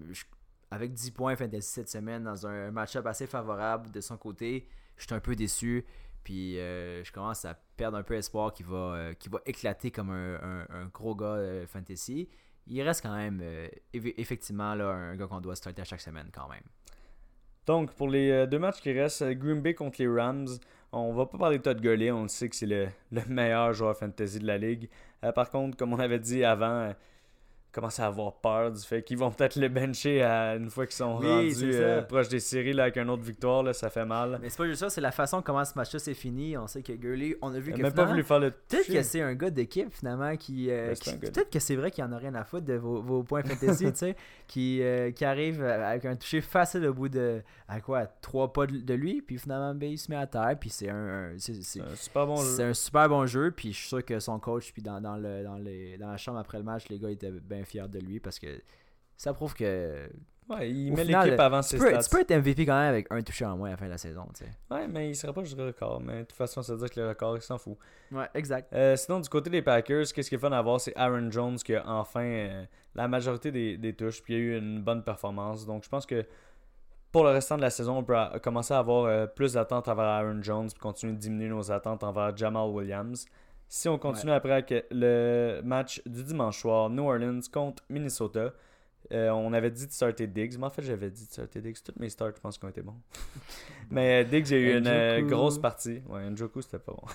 [0.70, 5.06] avec 10 points fantasy cette semaine dans un match-up assez favorable de son côté, je
[5.06, 5.84] suis un peu déçu.
[6.22, 10.86] Puis euh, je commence à un peu espoir qu'il va, euh, va éclater comme un,
[10.92, 12.28] gros gars fantasy.
[12.66, 13.42] Il reste quand même
[13.92, 16.62] effectivement là, un gars qu'on doit starter à chaque semaine quand même.
[17.66, 20.48] Donc pour les deux matchs qui restent, Green Bay contre les Rams,
[20.92, 22.88] on va pas parler de Todd Gurley, on le sait que c'est le,
[23.28, 24.88] meilleur joueur fantasy de la ligue.
[25.24, 26.92] Euh, par contre, comme on avait dit avant,
[27.72, 30.96] commence à avoir peur du fait qu'ils vont peut-être le bencher à, une fois qu'ils
[30.96, 34.38] sont rendus euh, proches des séries là, avec une autre victoire, là, ça fait mal.
[34.42, 36.56] Mais c'est pas juste ça, c'est la façon comment ce match-là s'est fini.
[36.56, 37.90] On sait que Gurley, on a vu que.
[37.90, 40.70] pas voulu faire le Peut-être que c'est un gars d'équipe finalement qui.
[40.70, 43.42] Euh, ben, peut-être que c'est vrai qu'il en a rien à foutre de vos, points
[43.42, 47.42] fantasy, tu sais, qui, euh, qui arrive avec un toucher facile au bout de.
[47.68, 50.70] à quoi Trois pas de, lui, puis finalement, ben, il se met à terre, puis
[50.70, 51.32] c'est un.
[51.38, 52.56] c'est un super bon jeu.
[52.56, 55.16] C'est un super bon jeu, puis je suis sûr que son coach, puis dans, dans,
[55.16, 57.98] le, dans, les, dans la chambre après le match, les gars étaient bien fier de
[57.98, 58.62] lui parce que
[59.16, 60.08] ça prouve que
[60.48, 62.02] Ouais, il met l'équipe avant Tu ses peux, stats.
[62.02, 63.90] tu peux être MVP quand même avec un touché en moins à la fin de
[63.92, 64.50] la saison, tu sais.
[64.68, 66.00] Ouais, mais il sera pas juste le record.
[66.00, 67.76] Mais de toute façon, ça veut dire que le record, il s'en fout.
[68.10, 68.72] Ouais, exact.
[68.72, 71.54] Euh, sinon, du côté des Packers, qu'est-ce qui est fun à voir, c'est Aaron Jones
[71.54, 72.64] qui a enfin euh,
[72.96, 75.64] la majorité des, des touches, puis il a eu une bonne performance.
[75.66, 76.26] Donc, je pense que
[77.12, 80.04] pour le restant de la saison, on peut commencer à avoir euh, plus d'attentes envers
[80.06, 83.24] Aaron Jones, puis continuer de diminuer nos attentes envers Jamal Williams.
[83.72, 88.52] Si on continue après avec le match du dimanche soir, New Orleans contre Minnesota,
[89.12, 91.76] euh, on avait dit de starter Diggs, mais en fait, j'avais dit de starter Diggs.
[91.84, 92.96] Toutes mes starts, je pense, ont été bons.
[93.90, 96.02] mais euh, Diggs a eu une euh, grosse partie.
[96.08, 97.06] Ouais, Njoku, c'était pas bon.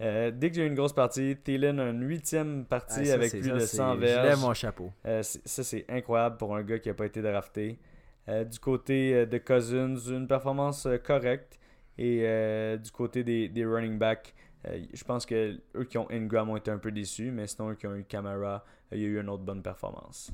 [0.00, 1.36] Euh, Diggs a eu une grosse partie.
[1.42, 4.28] Thielen a une huitième partie Ah, ça, avec plus ça, de c'est- 100 Je verges.
[4.28, 4.92] lève mon chapeau.
[5.04, 7.80] Ça, c'est incroyable pour un gars qui n'a pas été drafté.
[8.28, 11.58] Du côté de Cousins, une performance correcte.
[11.98, 12.20] Et
[12.80, 14.36] du côté des, des running backs,
[14.68, 17.70] euh, je pense que eux qui ont Ingram ont été un peu déçus, mais sinon
[17.70, 20.30] eux qui ont eu Camara, euh, il y a eu une autre bonne performance.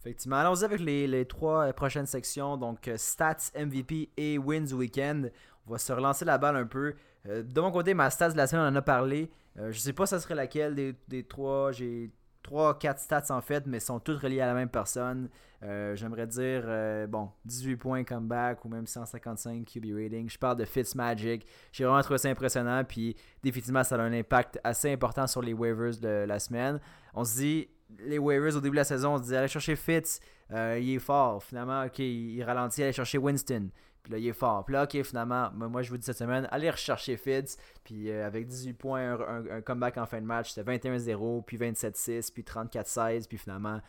[0.00, 0.36] Effectivement.
[0.36, 2.56] Allons-y avec les, les trois euh, prochaines sections.
[2.56, 5.24] Donc, stats, MVP et wins week-end.
[5.66, 6.94] On va se relancer la balle un peu.
[7.24, 9.30] De mon côté, ma stats de la semaine, on en a parlé.
[9.58, 11.72] Euh, je sais pas ça serait laquelle des, des trois.
[11.72, 12.10] J'ai
[12.42, 15.28] trois, quatre stats en fait, mais sont toutes reliées à la même personne.
[15.62, 20.28] Euh, J'aimerais dire, euh, bon, 18 points comeback ou même 155 QB rating.
[20.28, 21.46] Je parle de Fitzmagic.
[21.70, 22.82] J'ai vraiment trouvé ça impressionnant.
[22.84, 26.80] Puis, définitivement, ça a un impact assez important sur les waivers de la semaine.
[27.14, 27.68] On se dit,
[28.00, 30.20] les waivers au début de la saison, on se dit, allez chercher Fitz,
[30.52, 31.42] euh, il est fort.
[31.42, 33.68] Finalement, ok, il ralentit, allez chercher Winston.
[34.02, 34.64] Puis là, il est fort.
[34.64, 37.56] Puis là, ok, finalement, moi, je vous dis cette semaine, allez rechercher Fitz.
[37.84, 42.32] Puis euh, avec 18 points, un, comeback en fin de match, c'était 21-0, puis 27-6,
[42.32, 43.28] puis 34-16.
[43.28, 43.80] Puis finalement,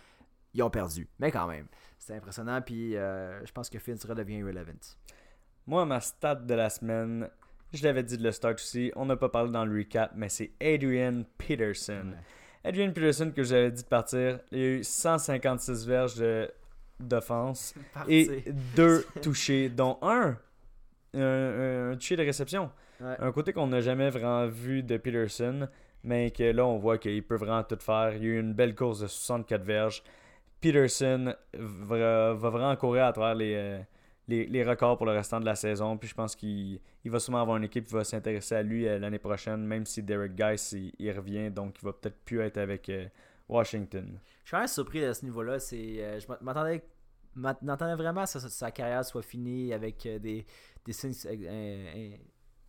[0.53, 1.07] ils ont perdu.
[1.19, 2.61] Mais quand même, c'était impressionnant.
[2.61, 4.97] Puis euh, je pense que Fitz redevient irrelevant.
[5.65, 7.29] Moi, ma stat de la semaine,
[7.73, 10.29] je l'avais dit de le start aussi, on n'a pas parlé dans le recap, mais
[10.29, 12.13] c'est Adrian Peterson.
[12.65, 16.51] Adrian Peterson, que j'avais dit de partir, il a eu 156 verges de-
[17.07, 17.73] d'offense
[18.07, 18.43] et
[18.75, 20.37] deux touchés, dont un,
[21.13, 22.71] un, un touché de réception.
[22.99, 23.15] Ouais.
[23.19, 25.67] Un côté qu'on n'a jamais vraiment vu de Peterson,
[26.03, 28.13] mais que là, on voit qu'il peut vraiment tout faire.
[28.15, 30.03] Il y a eu une belle course de 64 verges.
[30.61, 33.79] Peterson va, va vraiment courir à travers les, euh,
[34.27, 35.97] les, les records pour le restant de la saison.
[35.97, 38.87] Puis je pense qu'il il va sûrement avoir une équipe qui va s'intéresser à lui
[38.87, 42.39] euh, l'année prochaine, même si Derek Guice il, il revient, donc il va peut-être plus
[42.39, 43.07] être avec euh,
[43.49, 44.19] Washington.
[44.43, 45.59] Je suis quand même surpris à ce niveau-là.
[45.59, 46.81] C'est, je m'attendais,
[47.35, 50.45] m'attendais vraiment à ce que sa carrière soit finie avec euh, des,
[50.85, 51.35] des signes euh,
[51.95, 52.15] euh,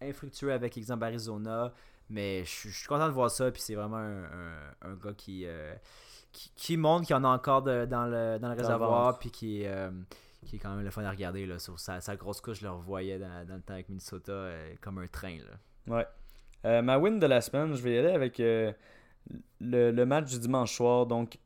[0.03, 1.73] infructueux avec exemple Arizona.
[2.11, 3.51] Mais je suis- je suis content de voir ça.
[3.51, 5.75] Puis c'est vraiment un, un- un gars qui, euh,
[6.33, 9.19] qui, qui montre qu'il y en a encore de- dans le, dans le réservoir.
[9.19, 9.91] Puis qui, est, euh,
[10.45, 11.47] qui est quand même le fun à regarder.
[11.47, 14.33] Là, sur sa, sa grosse couche, je le revoyais dans, dans le temps avec Minnesota
[14.33, 15.39] euh, comme un train.
[15.39, 16.05] Là.
[16.67, 16.83] Ouais.
[16.83, 18.73] Ma win de la semaine, je vais y aller avec le,
[19.61, 21.07] le match du dimanche soir.
[21.07, 21.39] Donc,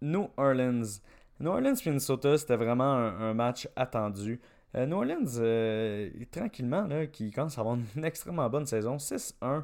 [0.00, 1.00] New Orleans.
[1.40, 4.38] New Orleans, Minnesota, c'était vraiment un, match attendu.
[4.76, 8.98] Euh, New Orleans, euh, tranquillement, là, qui commence à avoir une extrêmement bonne saison.
[8.98, 9.32] 6-1.
[9.42, 9.60] Euh,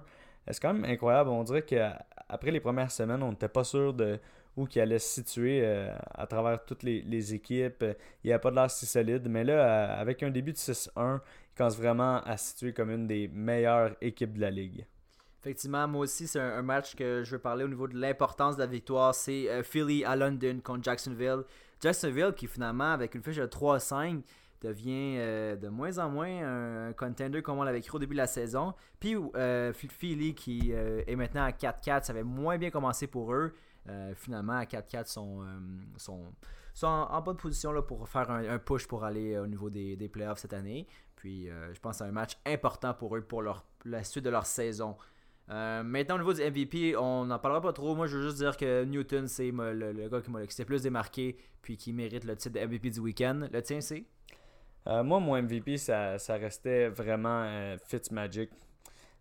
[0.51, 1.29] C'est quand même incroyable.
[1.29, 4.19] On dirait qu'après les premières semaines, on n'était pas sûr de
[4.57, 5.67] où qu'il allait se situer
[6.15, 7.85] à travers toutes les, équipes.
[8.25, 9.29] Il n'y a pas de l'air si solide.
[9.29, 13.07] Mais là, avec un début de 6-1, il commence vraiment à se situer comme une
[13.07, 14.87] des meilleures équipes de la ligue.
[15.43, 18.63] Effectivement, moi aussi, c'est un, match que je veux parler au niveau de l'importance de
[18.63, 19.15] la victoire.
[19.15, 21.45] C'est Philly à London contre Jacksonville.
[21.81, 24.23] Jacksonville qui finalement, avec une fiche de 3-5,
[24.61, 28.19] devient euh, de moins en moins un, contender comme on l'avait cru au début de
[28.19, 28.75] la saison.
[29.01, 33.33] Puis euh, Philly qui euh, est maintenant à 4-4, ça avait moins bien commencé pour
[33.35, 33.55] eux.
[33.89, 35.45] Euh, finalement, à 4-4, sont,
[35.97, 40.39] sont, en, bonne position là, pour faire un, push pour aller au niveau des, playoffs
[40.39, 40.89] cette année.
[41.15, 44.47] Puis je pense c'est un match important pour eux pour leur, la suite de leur
[44.47, 44.97] saison.
[45.49, 47.95] Euh, maintenant, au niveau du MVP, on n'en parlera pas trop.
[47.95, 50.83] Moi, je veux juste dire que Newton, c'est le, le gars qui m'a- s'est plus
[50.83, 53.49] démarqué puis qui mérite le titre de MVP du week-end.
[53.53, 54.05] Le tien, c'est?
[54.89, 58.51] Euh, moi, mon MVP, ça, ça restait vraiment euh, Fitzmagic.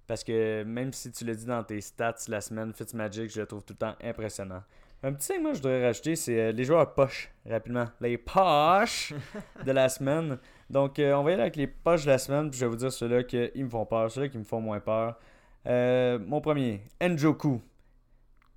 [0.08, 3.48] Parce que même si tu l'as dit dans tes stats la semaine, Fitzmagic, je le
[3.48, 4.64] trouve tout le temps impressionnant.
[5.04, 7.86] Un petit thing, moi, je voudrais rajouter, c'est les joueurs poches, rapidement.
[8.02, 9.14] Les poches
[9.66, 10.38] de la semaine.
[10.70, 12.78] Donc, on va y aller avec les poches de la semaine, puis je vais vous
[12.78, 15.20] dire ceux-là qui me font peur, ceux-là qui me font moins peur.
[15.68, 17.62] Euh, mon premier, Njoku.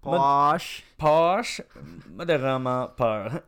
[0.01, 0.85] Poche.
[0.97, 1.63] Poche,
[2.11, 3.41] modérément peur.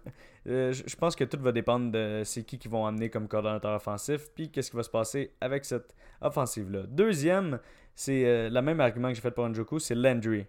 [0.46, 3.75] Euh, je pense que tout va dépendre de c'est qui qui vont amener comme coordonnateur
[3.75, 6.85] offensif, puis qu'est-ce qui va se passer avec cette offensive-là.
[6.88, 7.61] Deuxième,
[7.94, 10.46] c'est euh, le même argument que j'ai fait pour Njoku, c'est Landry.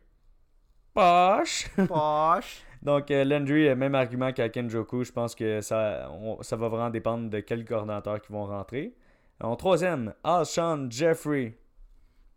[0.94, 1.70] Poche!
[1.88, 2.64] Poche.
[2.82, 6.90] Donc euh, Landry, même argument qu'avec Njoku, je pense que ça, on- ça va vraiment
[6.90, 8.94] dépendre de quels coordonnateurs qui vont rentrer.
[9.42, 11.58] En troisième, Alshon Jeffrey.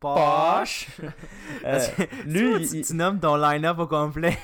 [0.05, 0.89] Poche.
[1.65, 1.79] Euh,
[2.27, 4.37] lui, tu, il- tu nommes ton line-up au complet.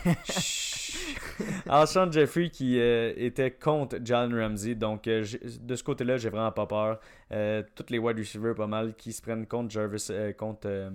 [1.68, 4.74] Alshon Jeffrey qui euh, était contre Jalen Ramsey.
[4.74, 5.24] Donc, euh,
[5.60, 6.98] de ce côté-là, j'ai vraiment pas peur.
[7.32, 10.90] Euh, toutes les wide receivers, pas mal, qui se prennent contre Jarvis, contre,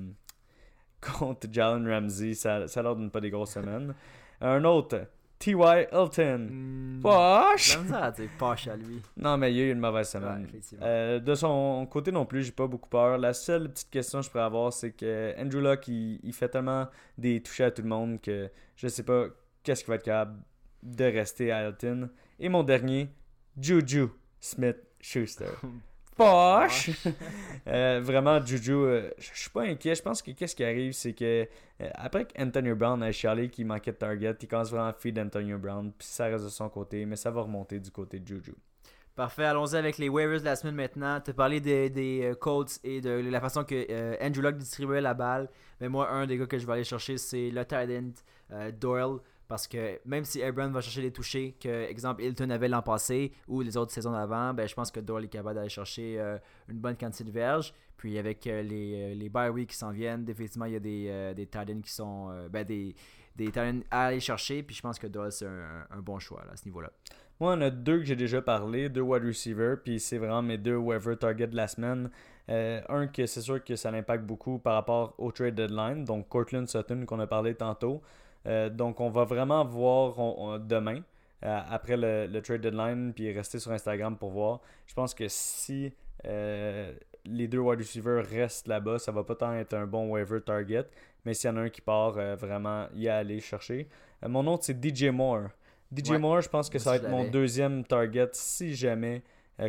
[1.20, 3.94] contre Jalen Ramsey, ça, ça leur donne pas des grosses semaines.
[4.42, 5.00] Un autre,
[5.46, 5.90] T.Y.
[5.92, 6.48] Hilton.
[6.50, 7.70] Hmm, Poche!
[7.70, 9.00] j'ai la misère à dire poche à lui.
[9.16, 10.48] Non, mais il y a eu une mauvaise semaine.
[10.82, 13.20] Euh, de son côté non plus, j'ai pas beaucoup peur.
[13.20, 16.50] La seule petite question que je pourrais avoir, c'est que Andrew Luck, il, il fait
[16.50, 16.88] tellement
[17.20, 19.26] des touchés à tout le monde que je sais pas
[19.62, 20.40] qu'est-ce qu'il va être capable
[20.82, 22.10] de rester à Hilton.
[22.40, 23.10] Et mon dernier,
[23.56, 24.08] Juju
[24.40, 25.46] Smith-Schuster.
[26.16, 26.92] Poche!
[27.68, 29.96] Euh, vraiment, Juju, euh, je suis pas inquiet.
[29.96, 31.48] Je pense que qu'est-ce qui arrive, c'est que
[31.82, 35.18] euh, après qu'Antonio Brown a chialé qu'il manquait de target, il commence vraiment à feed
[35.18, 38.28] Antonio Brown, puis ça reste de son côté, mais ça va remonter du côté de
[38.28, 38.54] Juju.
[39.16, 41.20] Parfait, allons-y avec les waivers de la semaine maintenant.
[41.22, 44.58] Tu as parlé des, des euh, Colts et de la façon que euh, Andrew Luck
[44.58, 45.50] distribuait la balle.
[45.80, 49.20] Mais moi, un des gars que je vais aller chercher, c'est le tight end Doyle.
[49.48, 53.32] Parce que même si Abram va chercher les touchés que, exemple, Hilton avait l'an passé
[53.48, 56.38] ou les autres saisons d'avant, ben, je pense que Doyle est capable d'aller chercher euh,
[56.68, 57.74] une bonne quantité de verges.
[57.98, 61.08] Puis avec euh, les, euh, les bye qui s'en viennent, définitivement, il y a des,
[61.10, 61.48] euh, des
[61.82, 62.96] qui sont ben, des,
[63.36, 63.52] des
[63.92, 64.64] à aller chercher.
[64.64, 66.92] Puis je pense que Doyle, c'est un, un bon choix là, à ce niveau-là.
[67.40, 70.58] Moi, on a deux que j'ai déjà parlé, deux wide receivers, puis c'est vraiment mes
[70.58, 72.10] deux waiver targets de la semaine.
[72.48, 76.68] Un que c'est sûr que ça l'impacte beaucoup par rapport au trade deadline, donc Cortland
[76.68, 78.02] Sutton qu'on a parlé tantôt.
[78.48, 81.02] Euh, donc on va vraiment voir on- on- demain,
[81.44, 84.62] euh, après le, le trade deadline, puis rester sur Instagram pour voir.
[84.88, 85.92] Je pense que si
[86.26, 86.94] euh,
[87.26, 90.86] les deux wide receivers restent là-bas, ça va pas tant être un bon waiver target,
[91.26, 93.88] mais s'il y en a un qui part, vraiment y aller chercher.
[94.28, 95.50] Mon autre, c'est DJ Moore.
[95.96, 96.18] DJ Ouais.
[96.20, 99.24] Moore, je pense que Moi ça va être mon deuxième target si jamais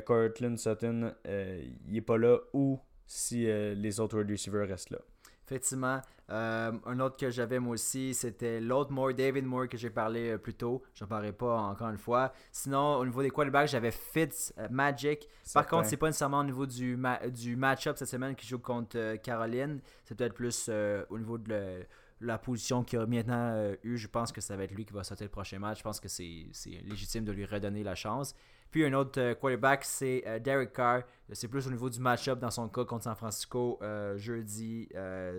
[0.04, 4.98] Cortland Sutton euh, il est pas là ou si les autres wide receivers restent là.
[5.46, 6.00] Effectivement.
[6.28, 10.30] Euh, un autre que j'avais moi aussi, c'était l'autre Moore, David Moore, que j'ai parlé
[10.30, 10.82] euh, plus tôt.
[10.94, 12.32] Je n'en parlerai pas encore une fois.
[12.50, 15.20] Sinon, au niveau des quarterbacks, j'avais Fitz, euh, Magic.
[15.20, 15.68] Par Certain.
[15.76, 19.14] contre, c'est pas nécessairement au niveau du, ma- du match-up cette semaine qui joue contre
[19.22, 19.80] Caroline.
[20.04, 20.68] C'est peut-être plus
[21.10, 21.86] au niveau de le-
[22.22, 23.96] la position qu'il a maintenant eu.
[23.96, 25.78] Je pense que ça va être lui qui va sauter le prochain match.
[25.78, 28.34] Je pense que c'est c'est légitime de lui redonner la chance.
[28.70, 31.02] Puis un autre euh, quarterback, c'est euh, Derek Carr.
[31.32, 34.88] C'est plus au niveau du match-up dans son cas contre San Francisco euh, jeudi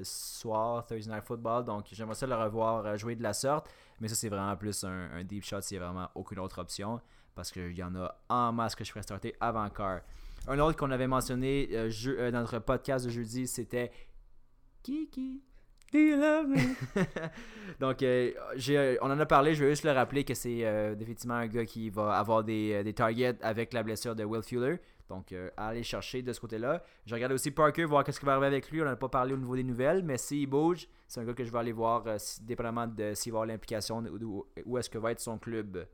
[0.03, 1.63] soir, Thursday Night Football.
[1.63, 3.69] Donc j'aimerais ça le revoir jouer de la sorte.
[3.99, 6.99] Mais ça, c'est vraiment plus un, deep shot s'il n'y a vraiment aucune autre option.
[7.35, 10.01] Parce qu'il y en a en masse que je ferais starter avant Carr.
[10.47, 13.91] Un autre qu'on avait mentionné dans notre podcast de jeudi, c'était
[14.83, 15.41] Kiki.
[15.91, 16.75] Do you love me?
[17.79, 18.31] Donc, euh,
[18.69, 21.47] euh, on en a parlé, je vais juste le rappeler que c'est euh, définitivement un
[21.47, 24.77] gars qui va avoir des, euh, des targets avec la blessure de Will Fuller.
[25.07, 26.83] Donc, euh, à aller chercher de ce côté-là.
[27.05, 28.81] Je regardé aussi Parker, voir qu'est-ce qui va arriver avec lui.
[28.81, 31.33] On n'en a pas parlé au niveau des nouvelles, mais s'il bouge, c'est un gars
[31.33, 34.89] que je vais aller voir, euh, dépendamment de s'il va avoir l'implication, ou où est-ce
[34.89, 35.85] que va être son club.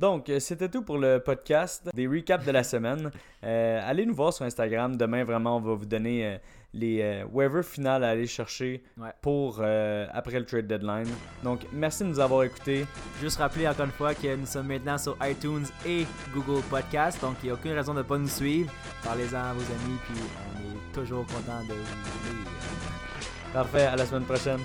[0.00, 3.10] Donc, euh, c'était tout pour le podcast des recaps de la semaine.
[3.42, 4.96] Euh, allez nous voir sur Instagram.
[4.98, 6.36] Demain, vraiment, on va vous donner euh,
[6.74, 9.08] les euh, waivers finales à aller chercher Ouais.
[9.22, 9.62] pour
[10.12, 11.08] après le trade deadline.
[11.42, 12.84] Donc, merci de nous avoir écoutés.
[13.18, 17.18] Juste rappeler encore une fois que nous sommes maintenant sur iTunes et Google Podcast.
[17.22, 18.70] Donc, il n'y a aucune raison de ne pas nous suivre.
[19.02, 22.50] Parlez-en à vos amis, puis on est toujours content de vous lire.
[23.54, 24.60] Parfait, à la semaine prochaine.